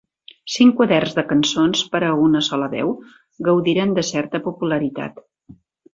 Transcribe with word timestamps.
Cinc 0.53 0.71
quaderns 0.79 1.13
de 1.17 1.23
cançons 1.31 1.83
per 1.95 2.01
a 2.09 2.09
una 2.23 2.43
sola 2.49 2.69
veu 2.73 2.91
gaudiren 3.49 3.95
de 4.01 4.09
certa 4.13 4.45
popularitat. 4.51 5.27